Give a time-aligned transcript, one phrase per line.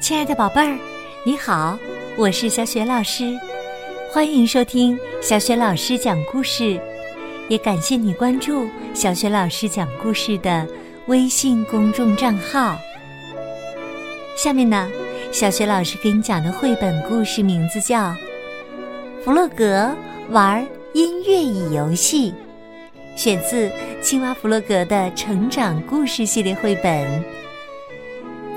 [0.00, 0.78] 亲爱的宝贝儿，
[1.24, 1.78] 你好，
[2.16, 3.38] 我是小雪老师，
[4.10, 6.80] 欢迎收听小雪老师讲故事，
[7.48, 10.66] 也感谢你关注小雪老师讲故事的
[11.06, 12.78] 微信公众账号。
[14.38, 14.90] 下面呢，
[15.30, 18.08] 小雪老师给你讲的绘本故事名字叫
[19.22, 19.94] 《弗洛格
[20.30, 22.32] 玩音乐椅游戏》，
[23.22, 23.70] 选自
[24.00, 27.22] 青蛙弗洛格的成长故事系列绘本。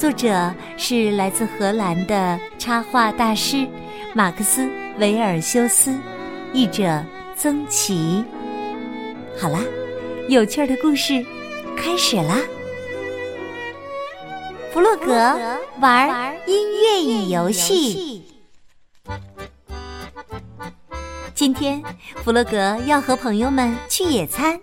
[0.00, 3.68] 作者是来自荷兰的插画大师
[4.14, 4.62] 马克思·
[4.96, 5.94] 维尔修斯，
[6.54, 7.04] 译者
[7.36, 8.24] 曾琦。
[9.38, 9.60] 好啦，
[10.26, 11.22] 有趣的故事
[11.76, 12.38] 开始啦！
[14.72, 15.38] 弗洛格
[15.80, 18.24] 玩音乐椅游戏。
[21.34, 21.82] 今天，
[22.24, 24.58] 弗洛格要和朋友们去野餐。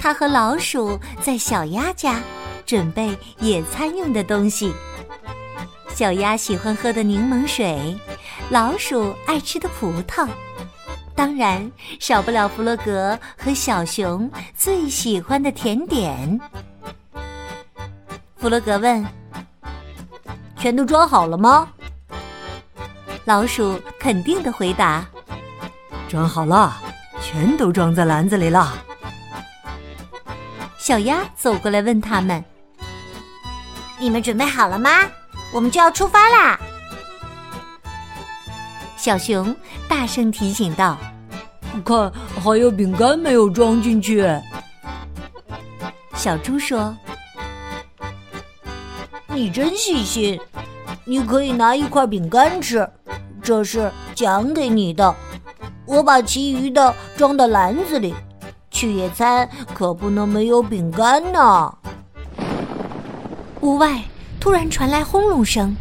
[0.00, 2.22] 他和老鼠在小鸭家。
[2.66, 4.74] 准备野餐用的东西：
[5.94, 7.96] 小鸭喜欢喝的柠檬水，
[8.50, 10.28] 老鼠爱吃的葡萄，
[11.14, 16.40] 当然少不了弗洛格和小熊最喜欢的甜点。
[18.36, 19.06] 弗洛格问
[20.58, 21.68] ：“全都装好了吗？”
[23.24, 25.06] 老鼠肯定的回答
[26.08, 26.76] ：“装好了，
[27.22, 28.74] 全都装在篮子里了。”
[30.78, 32.44] 小鸭走过来问他们。
[33.98, 34.90] 你们准备好了吗？
[35.52, 36.58] 我们就要出发啦！
[38.96, 39.54] 小熊
[39.88, 40.98] 大声提醒道
[41.84, 44.26] ：“看，还有饼干没有装进去。”
[46.14, 46.96] 小猪说
[49.28, 50.40] ：“你真细心，
[51.04, 52.88] 你可以拿一块饼干吃，
[53.40, 55.14] 这是奖给你的。
[55.86, 58.14] 我把其余的装到篮子里，
[58.70, 61.72] 去野餐可不能没有饼干呢。”
[63.66, 64.00] 屋外
[64.38, 65.74] 突然传来轰隆声，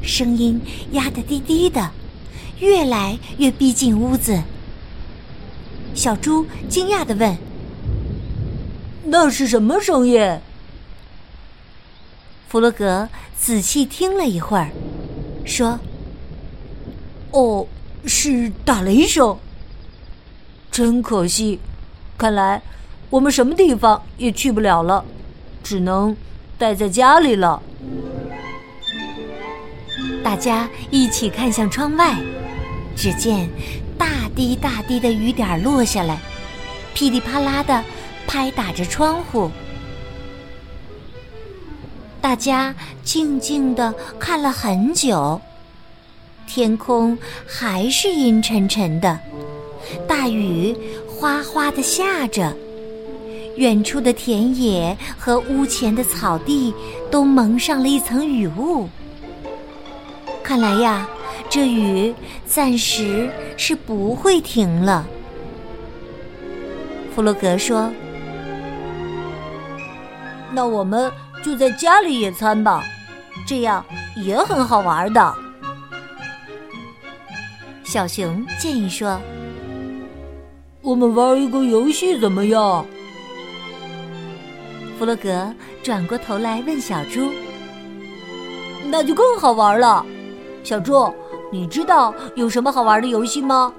[0.00, 1.90] 声音压得低低的，
[2.60, 4.40] 越来越逼近屋子。
[5.92, 7.36] 小猪惊讶的问
[9.02, 10.38] ：“那是什么声音？”
[12.48, 14.70] 弗洛格仔细听了一会儿，
[15.44, 15.80] 说
[17.34, 17.66] ：“哦，
[18.04, 19.36] 是打雷声。
[20.70, 21.58] 真可惜，
[22.16, 22.62] 看来
[23.10, 25.04] 我们什么地方也去不了了，
[25.64, 26.16] 只能……”
[26.58, 27.62] 待在家里了。
[30.24, 32.16] 大家一起看向窗外，
[32.96, 33.48] 只见
[33.96, 36.18] 大滴大滴的雨点落下来，
[36.94, 37.84] 噼里啪啦的
[38.26, 39.50] 拍打着窗户。
[42.20, 42.74] 大家
[43.04, 45.40] 静静的看了很久，
[46.46, 47.16] 天空
[47.46, 49.20] 还是阴沉沉的，
[50.08, 50.76] 大雨
[51.08, 52.56] 哗哗的下着。
[53.56, 56.74] 远处的田野和屋前的草地
[57.10, 58.88] 都蒙上了一层雨雾。
[60.42, 61.08] 看来呀，
[61.48, 62.14] 这雨
[62.46, 65.06] 暂时是不会停了。
[67.14, 67.90] 弗洛格说
[70.52, 71.10] ：“那我们
[71.42, 72.84] 就在家里野餐吧，
[73.46, 73.84] 这样
[74.16, 75.34] 也很好玩的。”
[77.82, 79.18] 小熊建议说
[80.82, 82.84] ：“我们玩一个游戏怎么样？”
[84.98, 85.52] 弗洛格
[85.82, 87.30] 转过头来问小猪
[88.90, 90.04] ：“那就更好玩了。
[90.64, 91.12] 小猪，
[91.52, 93.72] 你知道有什么好玩的游戏吗？”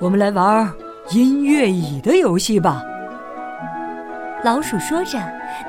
[0.00, 0.72] 我们来玩
[1.10, 2.82] 音乐椅的游戏吧。
[4.42, 5.18] 老鼠说着，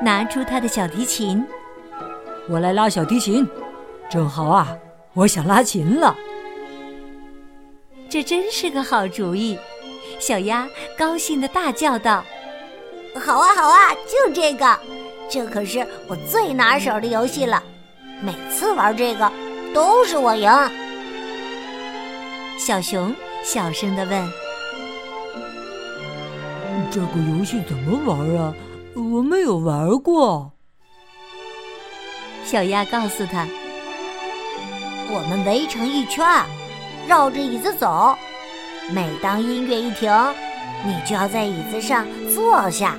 [0.02, 1.46] 拿出他的小提琴。
[2.48, 3.46] 我来拉小提琴，
[4.10, 4.70] 正好啊，
[5.14, 6.16] 我想拉琴了。
[8.10, 9.58] 这真是个好主意！
[10.20, 10.68] 小鸭
[10.98, 12.24] 高兴的大叫道。
[13.20, 14.80] 好啊，好啊，就这个，
[15.30, 17.62] 这可是我最拿手的游戏了。
[18.22, 19.32] 每次玩这个
[19.74, 20.50] 都是我赢。
[22.58, 23.14] 小熊
[23.44, 24.32] 小声的问
[26.92, 27.08] ：“这个
[27.38, 28.54] 游戏怎么玩啊？
[28.96, 30.52] 我没有玩过。”
[32.46, 33.48] 小鸭告诉他
[35.10, 36.26] ：“我们围成一圈，
[37.08, 38.16] 绕着椅子走。
[38.92, 40.12] 每当音乐一停。”
[40.84, 42.96] 你就要在椅子上坐下。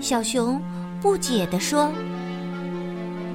[0.00, 0.60] 小熊
[1.00, 1.88] 不解地说：“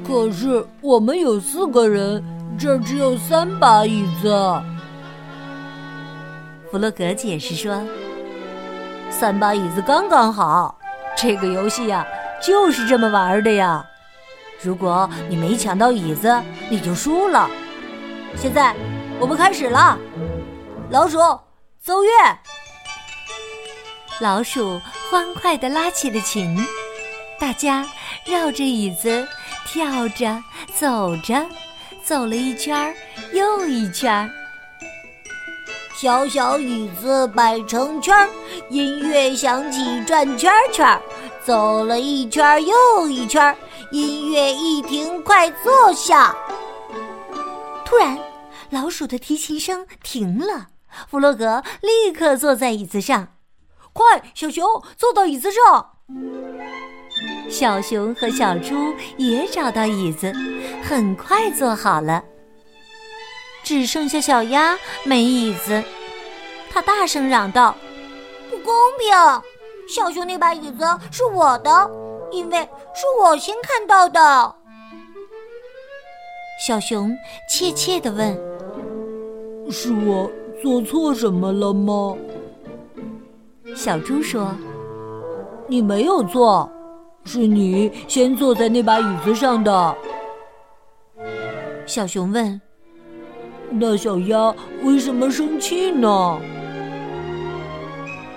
[0.06, 2.22] 可是我们有四个人，
[2.60, 4.62] 这儿只有三把椅子。”
[6.70, 7.82] 弗洛格解释说
[9.10, 10.78] ：“三把椅子刚刚好，
[11.16, 12.06] 这个游戏呀
[12.42, 13.86] 就是这么玩的呀。
[14.62, 17.50] 如果你没抢到椅子，你就输了。
[18.36, 18.76] 现在
[19.22, 19.98] 我们开始了，
[20.90, 21.18] 老鼠。”
[21.80, 22.10] 奏乐，
[24.20, 24.82] 老鼠
[25.12, 26.58] 欢快的拉起了琴，
[27.40, 27.88] 大家
[28.26, 29.28] 绕着椅子
[29.68, 30.44] 跳着、
[30.74, 31.46] 走着，
[32.04, 32.96] 走了一圈
[33.32, 34.28] 又一圈。
[35.96, 38.28] 小小椅子摆成圈，
[38.70, 41.00] 音乐响起转圈圈。
[41.46, 43.56] 走了一圈又一圈，
[43.92, 46.36] 音乐一停，快坐下。
[47.86, 48.18] 突然，
[48.72, 50.70] 老鼠的提琴声停了。
[51.08, 53.37] 弗洛格立刻坐在椅子上。
[53.98, 54.64] 快，小熊，
[54.96, 55.94] 坐到椅子上。
[57.50, 60.32] 小熊和小猪也找到椅子，
[60.84, 62.24] 很快坐好了。
[63.64, 65.84] 只剩下小鸭没椅子，
[66.70, 67.76] 它大声嚷道
[68.52, 69.10] ：“不公平！
[69.90, 71.90] 小熊那把椅子是我的，
[72.32, 72.60] 因为
[72.94, 74.56] 是我先看到的。”
[76.64, 77.12] 小熊
[77.50, 78.38] 怯怯地问
[79.72, 82.16] ：“是我做错什么了吗？”
[83.76, 84.56] 小猪说
[85.68, 86.70] ：“你没有错。”
[87.26, 89.98] 是你先坐在那把椅子上的，
[91.86, 92.62] 小熊问
[93.70, 96.40] ：“那小鸭为什么生气呢？”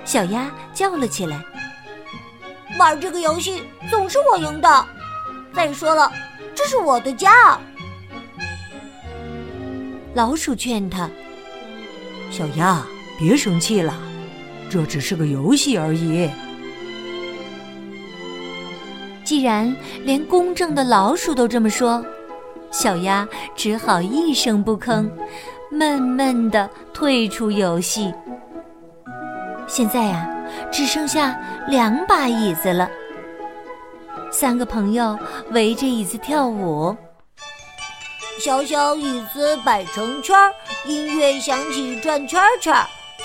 [0.05, 1.41] 小鸭叫了起来
[2.81, 4.87] ：“玩这个游戏总是我赢的，
[5.55, 6.11] 再说了，
[6.53, 7.57] 这是我的家。”
[10.15, 11.09] 老鼠劝他
[12.29, 12.85] ：“小鸭，
[13.21, 13.95] 别生气了，
[14.71, 16.31] 这只是个游戏而已。”
[19.23, 22.05] 既然连公正的老鼠都这么说，
[22.71, 25.11] 小鸭只好一声不吭，
[25.71, 28.13] 闷闷地退出游戏。
[29.69, 30.29] 现在呀，
[30.73, 32.91] 只剩下两把椅子了。
[34.33, 35.17] 三个朋友
[35.51, 36.97] 围着椅子跳舞，
[38.41, 40.51] 小小椅子摆成圈儿，
[40.87, 42.75] 音乐响起转圈圈，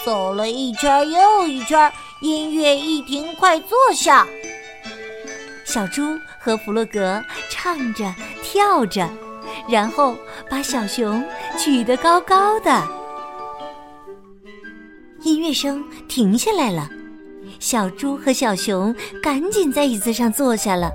[0.04, 4.28] 走了一圈又一圈，音乐一停，快坐下。
[5.64, 6.04] 小猪
[6.40, 8.14] 和弗洛格唱着
[8.44, 9.10] 跳着，
[9.68, 10.16] 然后
[10.50, 11.24] 把小熊
[11.58, 12.88] 举得高高的。
[15.22, 16.88] 音乐声停下来了，
[17.60, 20.92] 小猪和小熊赶紧在椅子上坐下了。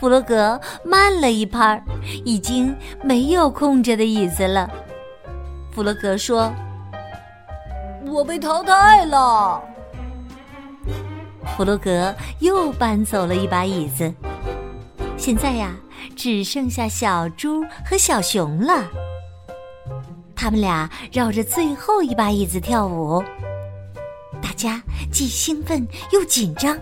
[0.00, 1.80] 弗洛格慢了一拍，
[2.24, 2.74] 已经
[3.04, 4.68] 没有空着的椅子了。
[5.72, 6.52] 弗洛格说
[8.12, 9.62] ：“我被淘汰了。”
[11.56, 14.12] 弗洛格又搬走了一把椅子，
[15.16, 15.74] 现在呀，
[16.16, 18.84] 只剩下小猪和小熊了。
[20.34, 23.22] 他们俩绕着最后一把椅子跳舞，
[24.40, 24.82] 大家
[25.12, 26.76] 既兴奋又紧张，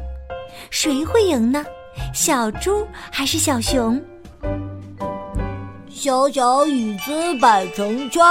[0.70, 1.64] 谁会赢呢？
[2.14, 4.00] 小猪还是小熊？
[6.00, 8.24] 小小椅子摆成圈，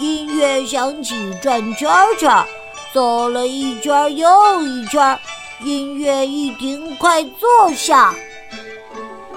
[0.00, 1.88] 音乐响起转圈
[2.18, 2.28] 圈，
[2.92, 5.16] 走了一圈又一圈。
[5.60, 8.12] 音乐一停，快坐下。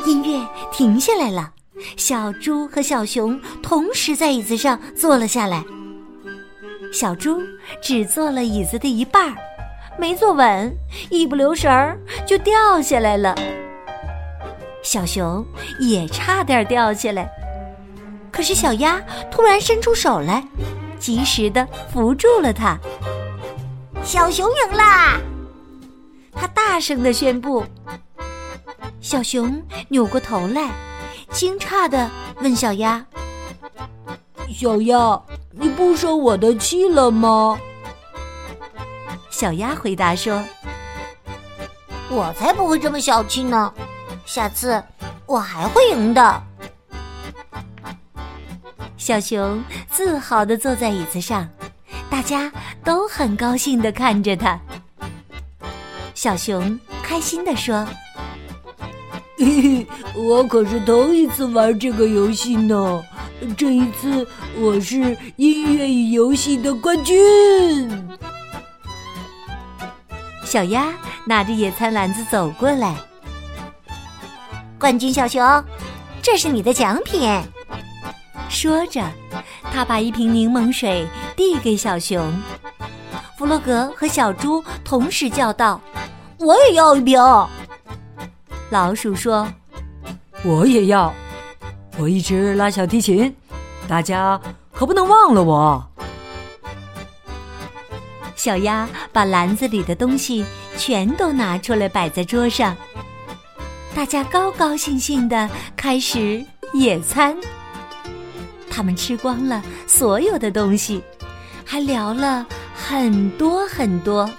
[0.04, 1.52] 音乐停下来了，
[1.96, 5.64] 小猪和小熊同时在椅子上坐了下来。
[6.92, 7.40] 小猪
[7.84, 9.36] 只坐了椅子的一半儿，
[9.96, 10.76] 没坐稳，
[11.12, 13.36] 一不留神儿就掉下来了。
[14.82, 15.46] 小熊
[15.80, 17.30] 也差点掉下来，
[18.36, 19.02] 可是小鸭
[19.32, 20.46] 突然伸出手来，
[21.00, 22.78] 及时的扶住了它。
[24.04, 25.18] 小熊赢啦！
[26.34, 27.66] 他大声的宣布。
[29.00, 30.70] 小熊扭过头来，
[31.32, 33.04] 惊诧的问小鸭
[34.54, 35.18] ：“小鸭，
[35.52, 37.58] 你不生我的气了吗？”
[39.32, 40.44] 小鸭回答说
[42.12, 43.74] ：“我才不会这么小气呢，
[44.26, 44.84] 下次
[45.26, 46.44] 我还会赢的。”
[49.06, 51.48] 小熊自豪的坐在椅子上，
[52.10, 52.52] 大家
[52.84, 54.60] 都很高兴的看着他。
[56.16, 57.88] 小熊开心地说
[59.38, 63.04] ：“嘿嘿，我可是头一次玩这个游戏呢！
[63.56, 67.88] 这一次我是音乐与游戏的冠军。”
[70.44, 70.92] 小鸭
[71.28, 72.96] 拿着野餐篮子走过来，
[74.80, 75.64] 冠军小熊，
[76.24, 77.30] 这是你的奖品。
[78.50, 79.04] 说着，
[79.72, 82.34] 他把一瓶柠檬水递给小熊。
[83.38, 85.80] 弗洛格和小猪同时叫道。
[86.38, 87.20] 我也要一瓶。
[88.70, 89.48] 老鼠说
[90.44, 91.14] ：“我也要。
[91.98, 93.34] 我一直拉小提琴，
[93.88, 94.40] 大家
[94.72, 95.86] 可不能忘了我。”
[98.36, 100.46] 小鸭把篮子里的东西
[100.78, 102.76] 全都拿出来摆在桌上，
[103.96, 107.36] 大家高高兴兴的开始野餐。
[108.76, 111.02] 他们吃光了所有的东西，
[111.64, 114.30] 还聊了很多很多。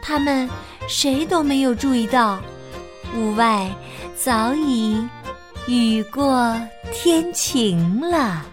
[0.00, 0.48] 他们
[0.86, 2.38] 谁都没有注意到，
[3.16, 3.68] 屋外
[4.14, 5.04] 早已
[5.66, 6.56] 雨过
[6.92, 8.46] 天晴了。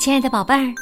[0.00, 0.74] 亲爱的宝贝儿，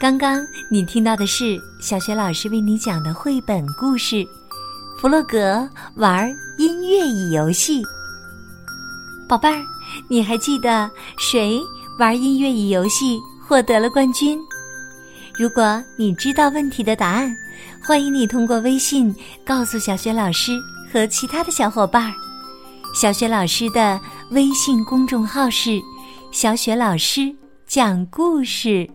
[0.00, 4.16] 刚刚你听到的是小学老师为你讲的绘本故事
[4.98, 6.28] 《弗洛格玩
[6.58, 7.80] 音乐椅游戏》。
[9.28, 9.62] 宝贝儿，
[10.08, 11.60] 你还记得谁
[12.00, 14.36] 玩音乐椅游戏获得了冠军？
[15.38, 17.32] 如果你知道问题的答案，
[17.80, 19.14] 欢迎你通过微信
[19.46, 20.50] 告诉小雪老师
[20.92, 22.12] 和其他的小伙伴儿。
[22.92, 24.00] 小雪老师的
[24.30, 25.80] 微信公众号是
[26.34, 27.32] “小雪老师”。
[27.66, 28.88] 讲故事，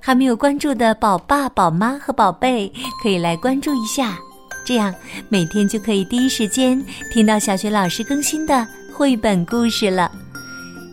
[0.00, 4.16] 还没有关注的宝爸、宝妈和宝贝可以来关注一下，
[4.64, 4.94] 这样
[5.28, 10.10] 每天就可以第一时间听到小学老师更新的绘本故事了。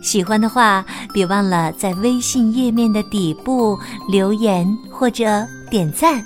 [0.02, 6.24] 喜欢的话，别忘了在微信页面的底部留言或者点赞，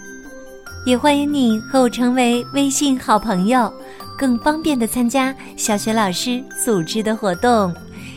[0.87, 3.71] 也欢迎你和我成为微信好朋友，
[4.17, 7.75] 更方便的参加小学老师组织的活动。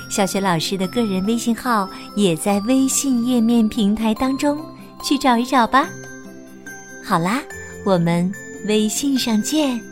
[0.09, 4.57] 小雪老师的个人微信号也在微信页面平台当中，
[5.03, 5.87] 去找一找吧。
[7.05, 7.41] 好啦，
[7.85, 8.31] 我们
[8.65, 9.88] 微信上见。